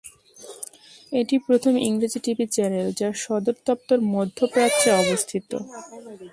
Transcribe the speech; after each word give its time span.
এটি 1.11 1.35
প্রথম 1.47 1.73
ইংরেজি 1.87 2.19
টিভি 2.25 2.45
চ্যানেল 2.55 2.87
যার 2.99 3.13
সদর 3.23 3.55
দপ্তর 3.67 3.97
মধ্যপ্রাচ্যে 4.13 4.89
অবস্থিত। 5.03 5.49